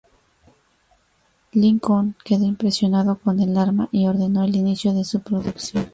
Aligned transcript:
Lincoln 1.51 2.15
quedó 2.25 2.45
impresionado 2.45 3.19
con 3.19 3.39
el 3.39 3.55
arma, 3.55 3.87
y 3.91 4.07
ordenó 4.07 4.43
el 4.43 4.55
inicio 4.55 4.95
de 4.95 5.03
su 5.03 5.21
producción. 5.21 5.85